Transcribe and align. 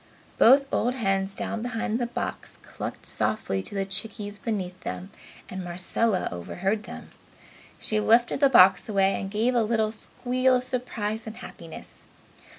Both 0.39 0.65
old 0.73 0.95
hens 0.95 1.35
down 1.35 1.61
behind 1.61 1.99
the 1.99 2.07
box 2.07 2.57
clucked 2.63 3.05
softly 3.05 3.61
to 3.61 3.75
the 3.75 3.85
chickies 3.85 4.39
beneath 4.39 4.79
them 4.79 5.11
and 5.47 5.63
Marcella 5.63 6.27
overheard 6.31 6.85
them. 6.85 7.11
She 7.77 7.99
lifted 7.99 8.39
the 8.39 8.49
box 8.49 8.89
away 8.89 9.21
and 9.21 9.29
gave 9.29 9.53
a 9.53 9.61
little 9.61 9.91
squeal 9.91 10.55
of 10.55 10.63
surprise 10.63 11.27
and 11.27 11.37
happiness. 11.37 12.07